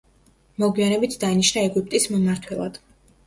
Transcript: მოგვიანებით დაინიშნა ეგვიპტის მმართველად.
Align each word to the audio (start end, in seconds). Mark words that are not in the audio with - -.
მოგვიანებით 0.63 1.17
დაინიშნა 1.25 1.63
ეგვიპტის 1.67 2.09
მმართველად. 2.13 2.81